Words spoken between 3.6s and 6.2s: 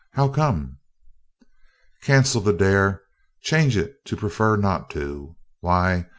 it to 'prefer not to.' Why?